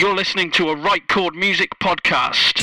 [0.00, 2.56] You're listening to a Right Chord Music podcast.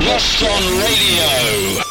[0.00, 1.82] Lost on Radio.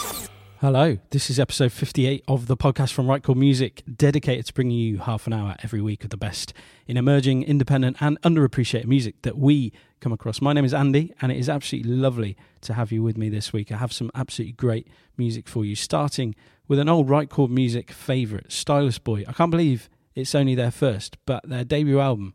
[0.59, 4.77] Hello, this is episode 58 of the podcast from Right Chord Music, dedicated to bringing
[4.77, 6.53] you half an hour every week of the best
[6.85, 10.39] in emerging, independent, and underappreciated music that we come across.
[10.41, 13.51] My name is Andy, and it is absolutely lovely to have you with me this
[13.51, 13.71] week.
[13.71, 16.35] I have some absolutely great music for you, starting
[16.71, 19.25] with an old Right Chord Music favourite, Stylus Boy.
[19.27, 22.33] I can't believe it's only their first, but their debut album,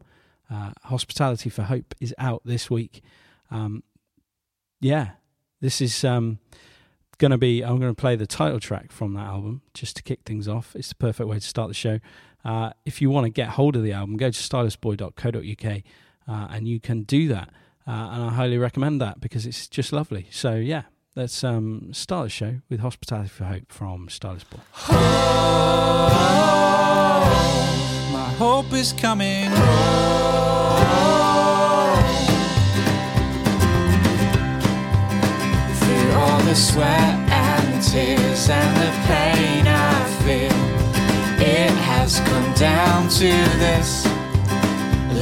[0.51, 3.03] uh, Hospitality for Hope, is out this week.
[3.51, 3.83] Um,
[4.79, 5.12] yeah,
[5.62, 6.05] this is.
[6.05, 6.39] Um,
[7.19, 10.03] going to be I'm going to play the title track from that album just to
[10.03, 10.77] kick things off.
[10.77, 11.98] It's the perfect way to start the show.
[12.45, 15.83] Uh, if you want to get hold of the album, go to stylusboy.co.uk
[16.29, 17.48] uh, and you can do that.
[17.87, 20.29] Uh, and I highly recommend that because it's just lovely.
[20.31, 20.83] So yeah,
[21.17, 24.59] let's um, start the show with Hospitality for Hope from Stylus Boy.
[28.12, 29.50] My hope is coming.
[35.81, 40.53] Through all the sweat and the tears and the pain I feel,
[41.41, 44.06] it has come down to this.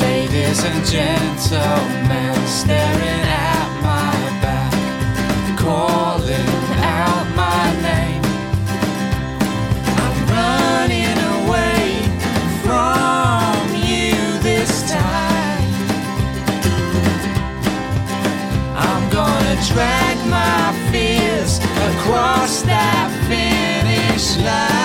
[0.00, 3.63] Ladies and gentlemen staring at
[22.54, 24.83] across that finish line.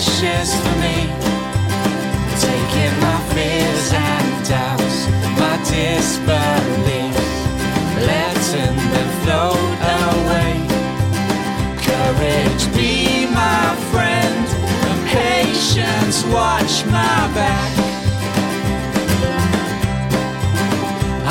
[0.00, 0.96] Wishes for me.
[2.48, 4.98] Taking my fears and doubts,
[5.38, 7.16] my disbelief,
[8.08, 10.54] letting them float away.
[11.88, 14.46] Courage be my friend,
[14.88, 17.72] and patience watch my back.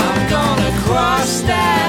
[0.06, 1.89] I'm gonna cross that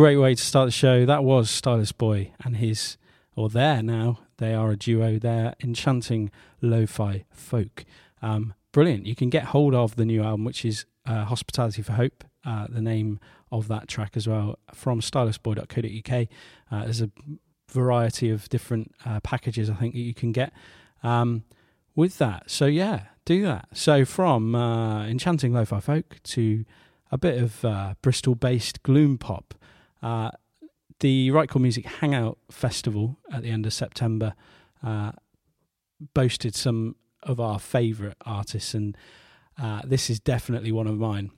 [0.00, 1.04] Great way to start the show.
[1.04, 2.96] That was Stylus Boy and his,
[3.36, 5.18] or there now, they are a duo.
[5.18, 6.30] They're enchanting
[6.62, 7.84] lo fi folk.
[8.22, 9.04] Um, brilliant.
[9.04, 12.66] You can get hold of the new album, which is uh, Hospitality for Hope, uh,
[12.70, 13.20] the name
[13.52, 16.28] of that track as well, from stylusboy.co.uk.
[16.72, 17.10] Uh, there's a
[17.70, 20.50] variety of different uh, packages I think that you can get
[21.02, 21.44] um,
[21.94, 22.50] with that.
[22.50, 23.68] So, yeah, do that.
[23.74, 26.64] So, from uh, enchanting lo fi folk to
[27.12, 29.52] a bit of uh, Bristol based gloom pop.
[30.02, 30.30] Uh,
[31.00, 34.34] the Right Chord Music Hangout Festival at the end of September
[34.82, 35.12] uh,
[36.14, 38.96] boasted some of our favourite artists, and
[39.60, 41.30] uh, this is definitely one of mine.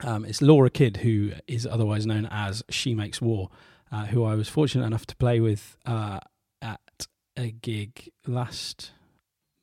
[0.00, 3.48] Um, it's Laura Kidd, who is otherwise known as She Makes War,
[3.90, 6.20] uh, who I was fortunate enough to play with uh,
[6.60, 7.06] at
[7.36, 8.92] a gig last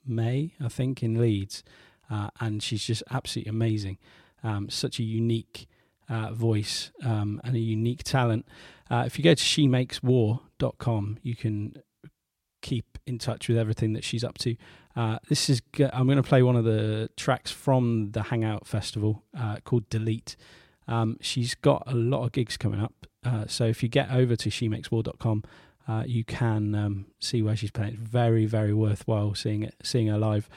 [0.06, 1.64] May, I think, in Leeds.
[2.10, 3.98] Uh, and she's just absolutely amazing.
[4.44, 5.68] Um, such a unique
[6.14, 8.46] uh, voice um, and a unique talent.
[8.90, 11.76] Uh, if you go to shemakeswar.com, you can
[12.62, 14.56] keep in touch with everything that she's up to.
[14.96, 18.68] Uh, this is g- I'm going to play one of the tracks from the Hangout
[18.68, 20.36] Festival uh, called Delete.
[20.88, 24.36] Um, she's got a lot of gigs coming up, uh, so if you get over
[24.36, 25.44] to shemakeswar.com,
[25.88, 27.94] uh, you can um, see where she's playing.
[27.94, 30.48] It's very, very worthwhile seeing it, seeing her live.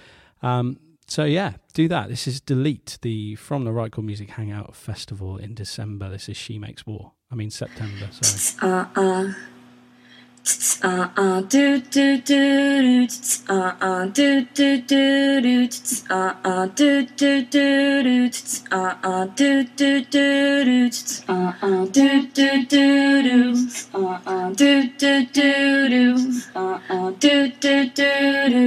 [0.42, 2.08] Um, so yeah, do that.
[2.08, 6.08] This is Delete, the from the Right Chord Music Hangout Festival in December.
[6.10, 7.12] This is She Makes War.
[7.30, 8.08] I mean September.
[8.12, 8.72] Sorry.
[8.72, 9.32] uh uh
[10.82, 12.38] uh uh do do do
[12.82, 13.08] do
[13.48, 15.68] uh uh do do do do
[16.08, 18.30] uh uh do do do do
[18.70, 20.92] uh uh do do do do
[21.28, 23.56] uh uh do do do do
[23.94, 26.14] uh uh do do do do
[26.54, 28.10] uh uh do do do
[28.54, 28.64] do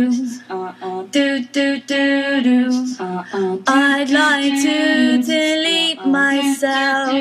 [0.50, 2.60] uh uh do do do do
[3.00, 7.16] uh uh I'd like to delete myself.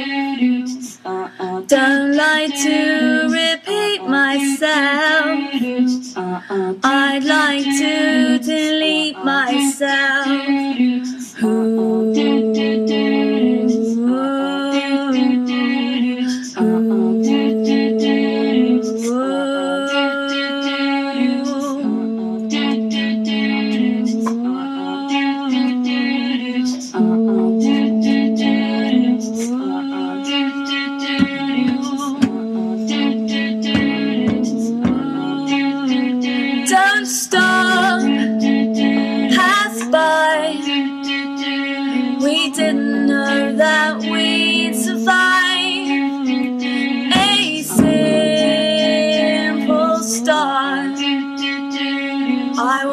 [1.69, 3.18] Don't like to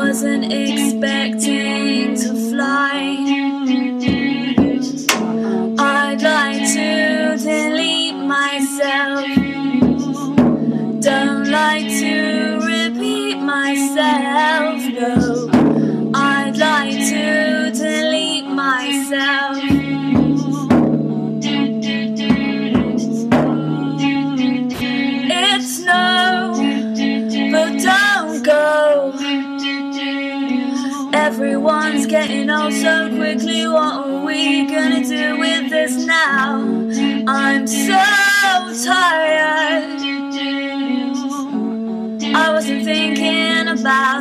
[0.08, 1.45] wasn't expecting
[43.86, 44.15] Bye.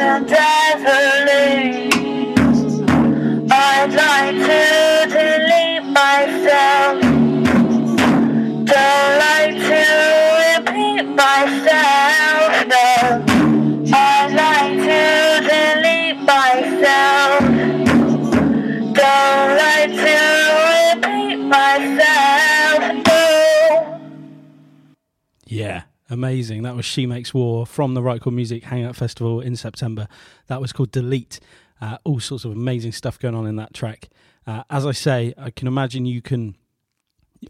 [0.00, 1.89] and drive her late.
[26.10, 26.62] Amazing.
[26.62, 30.08] That was She Makes War from the Right Chord Music Hangout Festival in September.
[30.48, 31.40] That was called Delete.
[31.80, 34.10] Uh, all sorts of amazing stuff going on in that track.
[34.46, 36.56] Uh, as I say, I can imagine you can.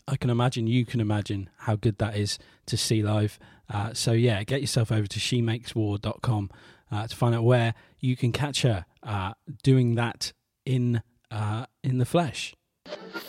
[0.07, 3.41] I can imagine you can imagine how good that is to see live.
[3.69, 6.51] Uh, so yeah, get yourself over to shemakeswar.com
[6.93, 9.33] uh, to find out where you can catch her uh,
[9.65, 10.33] doing that
[10.65, 11.03] in
[11.33, 12.55] uh, in the flesh.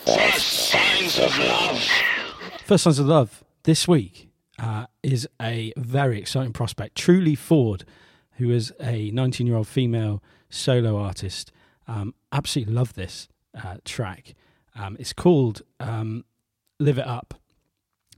[0.06, 1.84] First signs of love.
[2.64, 4.31] First Signs of Love this week
[4.62, 6.96] uh, is a very exciting prospect.
[6.96, 7.84] Truly Ford,
[8.34, 11.52] who is a 19 year old female solo artist.
[11.88, 13.28] Um, absolutely love this
[13.62, 14.36] uh, track.
[14.76, 16.24] Um, it's called um,
[16.80, 17.34] Live It Up.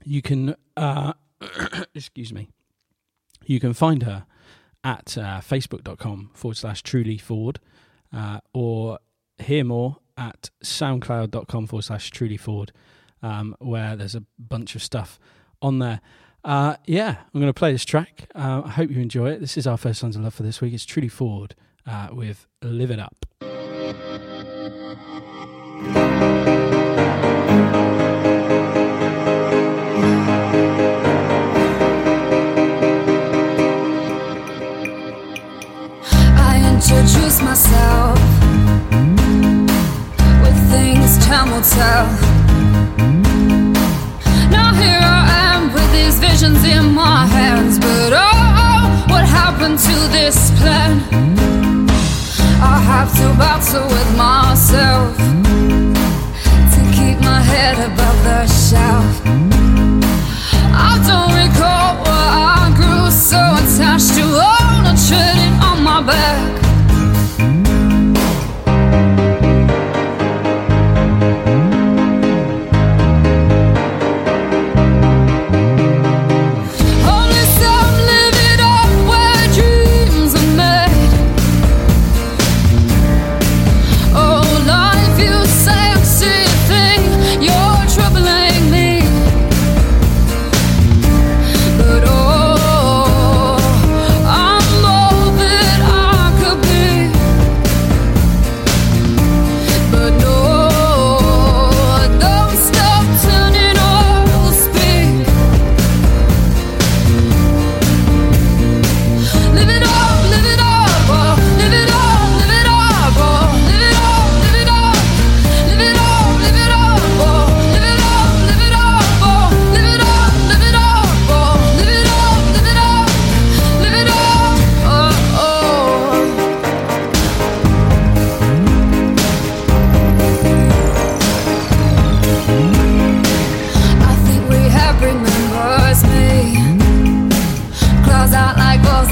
[0.04, 1.14] You can, uh,
[1.94, 2.50] excuse me,
[3.46, 4.26] you can find her
[4.84, 7.58] at uh, facebook.com forward slash truly Ford
[8.12, 8.98] uh, or
[9.38, 12.70] hear more at soundcloud.com forward slash truly Ford
[13.22, 15.18] um, where there's a bunch of stuff
[15.62, 16.00] on there.
[16.44, 18.28] Uh, yeah, I'm going to play this track.
[18.34, 19.40] Uh, I hope you enjoy it.
[19.40, 20.74] This is our first Signs of Love for this week.
[20.74, 21.54] It's Truly Ford
[21.86, 23.24] uh, with Live It Up.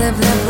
[0.03, 0.42] Like balls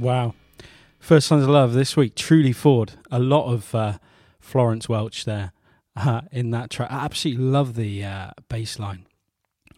[0.00, 0.32] Wow.
[0.98, 2.94] First Signs of Love this week, Truly Ford.
[3.10, 3.98] A lot of uh,
[4.38, 5.52] Florence Welch there
[5.94, 6.90] uh, in that track.
[6.90, 9.06] I absolutely love the uh, bass line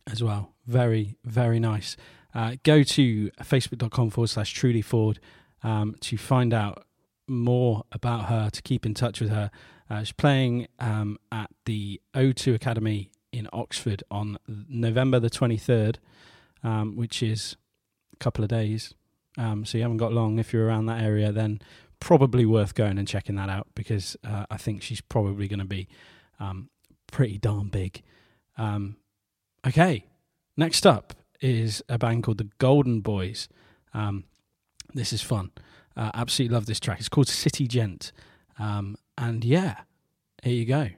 [0.09, 0.55] as well.
[0.65, 1.97] very, very nice.
[2.33, 5.19] Uh, go to facebook.com forward slash truly Ford
[5.65, 6.87] um, to find out
[7.27, 9.51] more about her, to keep in touch with her.
[9.91, 15.97] Uh, she's playing um, at the O2 Academy in Oxford on November the 23rd,
[16.63, 17.57] um, which is
[18.13, 18.95] a couple of days.
[19.39, 20.39] Um, so you haven't got long.
[20.39, 21.61] If you're around that area, then
[22.01, 25.65] probably worth going and checking that out because uh, I think she's probably going to
[25.65, 25.89] be
[26.41, 26.69] um,
[27.11, 28.03] pretty darn big.
[28.59, 28.97] Um,
[29.67, 30.07] okay,
[30.57, 33.49] next up is a band called the Golden Boys.
[33.95, 34.25] Um,
[34.95, 35.51] this is fun.
[35.97, 36.99] Uh, absolutely love this track.
[36.99, 38.13] It's called City Gent.
[38.59, 39.83] Um, and yeah,
[40.43, 40.89] here you go.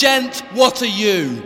[0.00, 0.40] Gent.
[0.54, 1.42] What are you?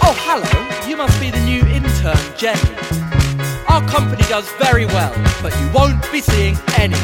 [0.00, 0.88] Oh, hello.
[0.88, 2.60] You must be the new intern, Jenny.
[3.68, 6.94] Our company does very well, but you won't be seeing any.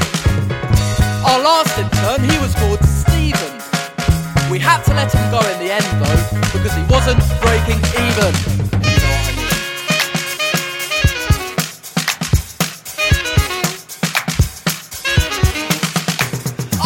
[1.27, 3.59] Our last intern, he was called Stephen.
[4.49, 8.56] We had to let him go in the end, though, because he wasn't breaking even.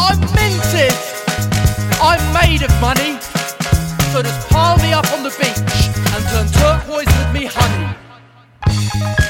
[0.00, 0.94] I'm minted!
[2.00, 3.20] I'm made of money!
[4.12, 5.80] So just pile me up on the beach
[6.14, 9.29] and turn turquoise with me honey.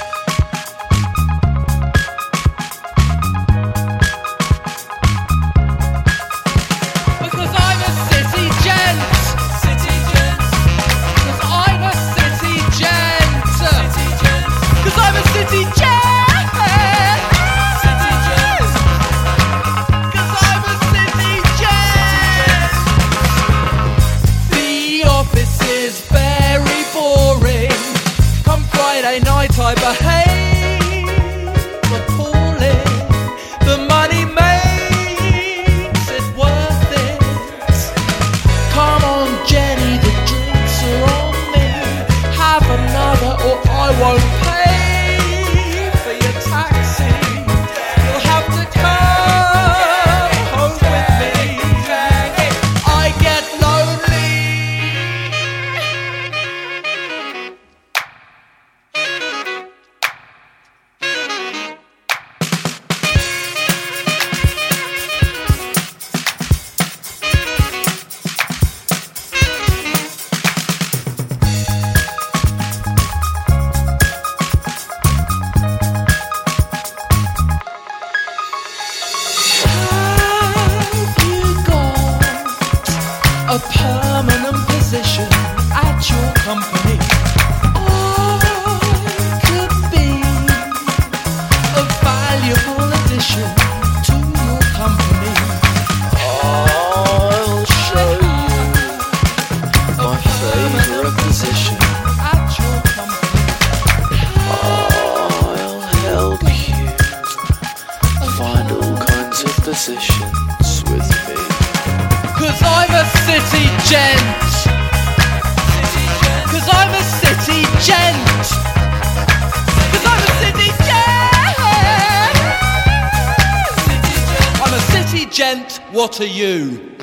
[126.00, 126.96] What are you?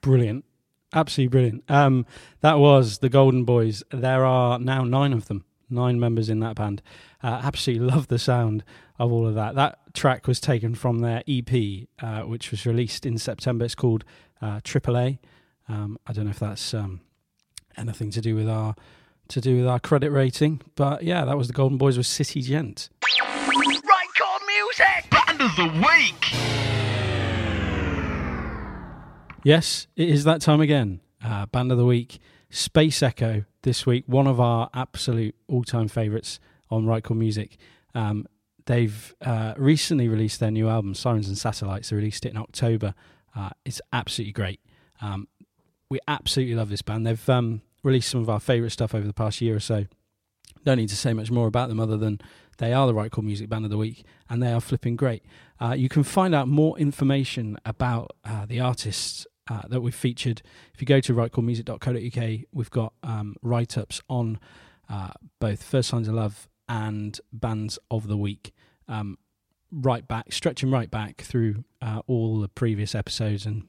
[0.00, 0.44] Brilliant.
[0.92, 1.64] Absolutely brilliant.
[1.68, 2.04] Um,
[2.40, 3.84] that was the Golden Boys.
[3.92, 5.44] There are now nine of them.
[5.70, 6.82] nine members in that band.
[7.22, 8.64] Uh, absolutely love the sound
[8.98, 9.54] of all of that.
[9.54, 13.64] That track was taken from their EP, uh, which was released in September.
[13.64, 14.04] It's called
[14.42, 15.20] uh, AAA.
[15.68, 17.02] Um, I don't know if that's um,
[17.76, 18.74] anything to do with our
[19.28, 22.42] to do with our credit rating, but yeah, that was the Golden Boys with City
[22.42, 22.88] Gent.
[25.36, 26.32] Band of the week!
[29.44, 31.00] Yes, it is that time again.
[31.22, 32.18] Uh, band of the week,
[32.48, 33.44] Space Echo.
[33.62, 37.58] This week, one of our absolute all-time favourites on Right Chord Music.
[37.94, 38.26] Um,
[38.64, 41.90] they've uh, recently released their new album, Sirens and Satellites.
[41.90, 42.94] They released it in October.
[43.34, 44.60] Uh, it's absolutely great.
[45.02, 45.28] Um,
[45.90, 47.06] we absolutely love this band.
[47.06, 49.86] They've um, released some of our favourite stuff over the past year or so.
[50.66, 52.20] Don't need to say much more about them other than
[52.58, 55.22] they are the Right Chord Music Band of the Week and they are flipping great.
[55.60, 60.42] Uh, you can find out more information about uh, the artists uh, that we've featured.
[60.74, 64.40] If you go to rightchordmusic.co.uk, we've got um, write ups on
[64.90, 68.52] uh, both First Signs of Love and Bands of the Week.
[68.88, 69.18] Um,
[69.70, 73.68] right back, stretching right back through uh, all the previous episodes and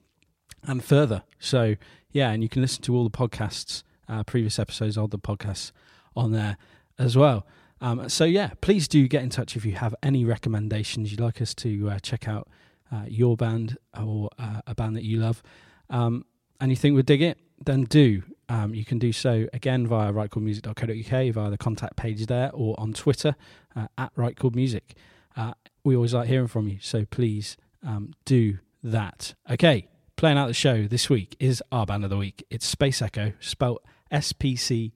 [0.64, 1.22] and further.
[1.38, 1.76] So
[2.10, 5.72] yeah, and you can listen to all the podcasts, uh, previous episodes of the podcasts
[6.16, 6.58] on there
[6.98, 7.46] as well.
[7.80, 11.42] Um, so yeah, please do get in touch if you have any recommendations you'd like
[11.42, 12.48] us to uh, check out
[12.92, 15.44] uh, your band or uh, a band that you love,
[15.90, 16.26] um,
[16.60, 17.38] and you think we'd dig it.
[17.64, 18.24] Then do.
[18.50, 22.94] Um, you can do so again via rightchordmusic.co.uk via the contact page there or on
[22.94, 23.36] Twitter
[23.76, 24.94] uh, at rightchordmusic.
[25.36, 29.36] Uh, we always like hearing from you, so please um, do that.
[29.50, 32.46] Okay, playing out the show this week is our band of the week.
[32.50, 33.80] It's Space Echo, spelled
[34.10, 34.94] S P C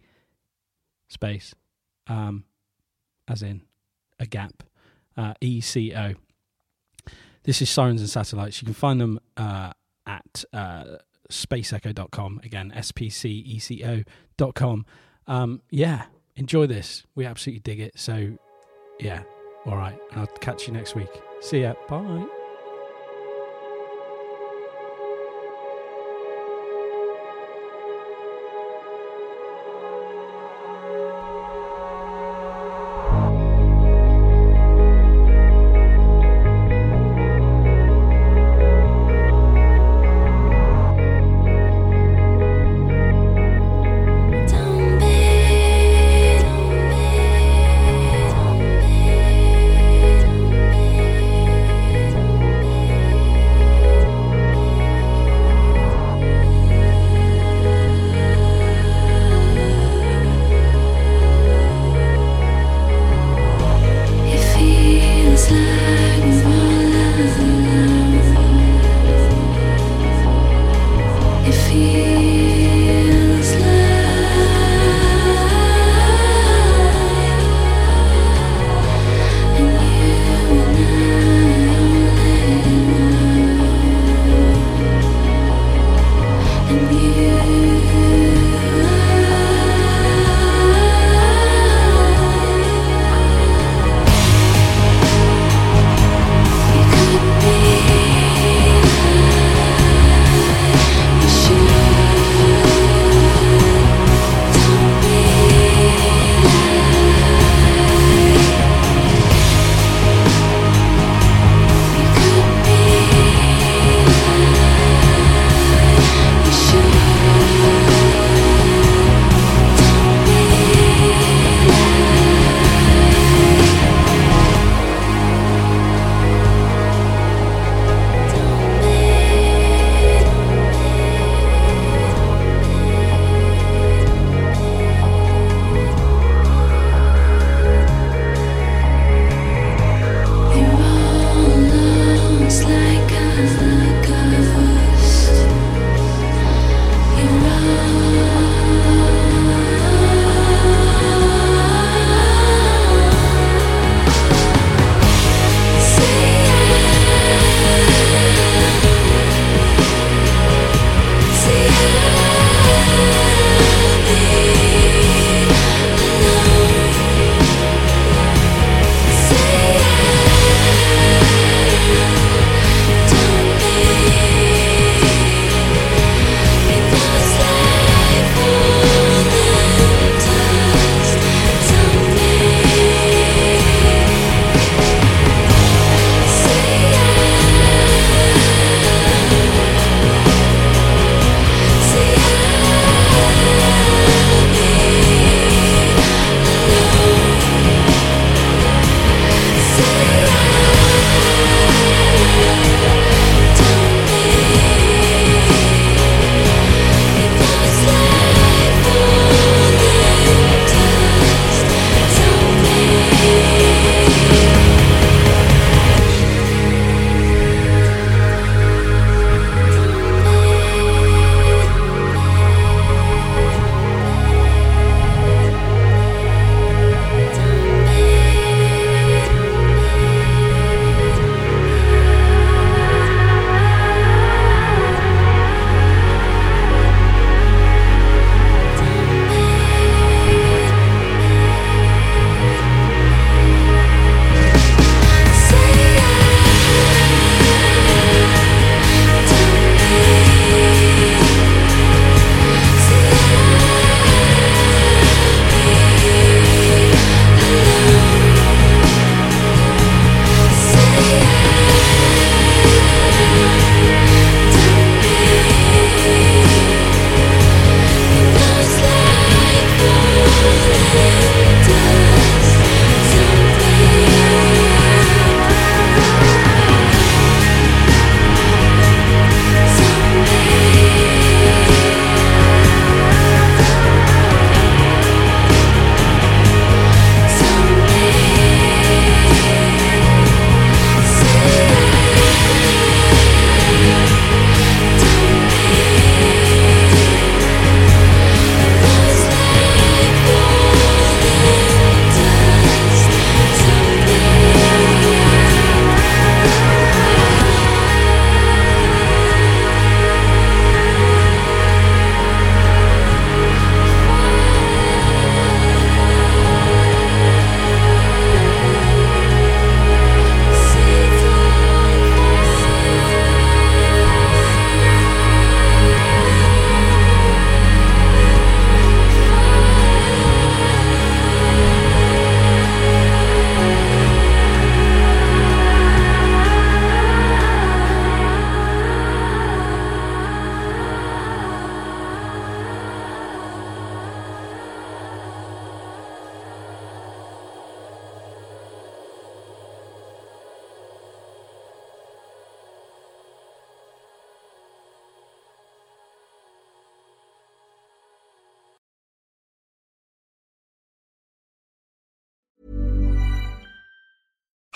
[1.10, 1.54] space,
[2.12, 2.44] um,
[3.28, 3.62] as in
[4.20, 4.64] a gap,
[5.18, 6.14] uh, E C O.
[7.44, 8.62] This is Sirens and Satellites.
[8.62, 9.72] You can find them uh,
[10.06, 10.98] at uh,
[11.30, 12.42] spaceecho.com.
[12.44, 14.86] Again, S P C E C O.com.
[15.28, 17.06] Um, yeah, enjoy this.
[17.16, 17.98] We absolutely dig it.
[17.98, 18.38] So,
[19.00, 19.24] yeah,
[19.66, 19.98] all right.
[20.12, 21.22] I'll catch you next week.
[21.40, 21.74] See ya.
[21.88, 22.41] Bye.